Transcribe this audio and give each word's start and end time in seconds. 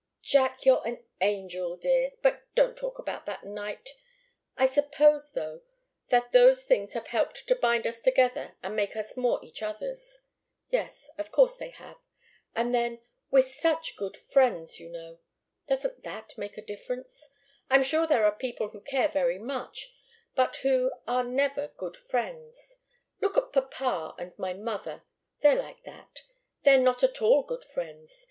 "Jack 0.23 0.65
you're 0.65 0.81
an 0.83 1.05
angel, 1.21 1.77
dear! 1.77 2.13
But 2.23 2.41
don't 2.55 2.75
talk 2.75 2.97
about 2.97 3.27
that 3.27 3.43
night. 3.43 3.89
I 4.57 4.65
suppose, 4.65 5.33
though, 5.33 5.61
that 6.07 6.31
those 6.31 6.63
things 6.63 6.93
have 6.93 7.05
helped 7.05 7.47
to 7.47 7.55
bind 7.55 7.85
us 7.85 8.01
together 8.01 8.55
and 8.63 8.75
make 8.75 8.95
us 8.95 9.15
more 9.15 9.39
each 9.43 9.61
other's. 9.61 10.21
Yes 10.71 11.11
of 11.19 11.31
course 11.31 11.55
they 11.55 11.69
have. 11.69 11.97
And 12.55 12.73
then 12.73 12.99
we're 13.29 13.43
such 13.43 13.95
good 13.95 14.17
friends, 14.17 14.79
you 14.79 14.89
know. 14.89 15.19
Doesn't 15.67 16.01
that 16.01 16.35
make 16.35 16.57
a 16.57 16.65
difference? 16.65 17.29
I'm 17.69 17.83
sure 17.83 18.07
there 18.07 18.25
are 18.25 18.31
people 18.35 18.69
who 18.69 18.81
care 18.81 19.07
very 19.07 19.37
much, 19.37 19.93
but 20.33 20.55
who 20.63 20.91
are 21.07 21.23
never 21.23 21.73
good 21.77 21.95
friends. 21.95 22.77
Look 23.21 23.37
at 23.37 23.53
papa 23.53 24.15
and 24.17 24.33
my 24.39 24.55
mother. 24.55 25.03
They're 25.41 25.61
like 25.61 25.83
that. 25.83 26.23
They're 26.63 26.79
not 26.81 27.03
at 27.03 27.21
all 27.21 27.43
good 27.43 27.63
friends. 27.63 28.19